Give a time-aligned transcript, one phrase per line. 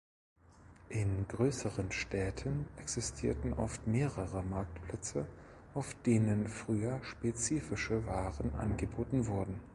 [0.89, 5.27] In größeren Städten existierten oft mehrere Marktplätze,
[5.75, 9.59] auf denen früher spezifische Waren angeboten wurden.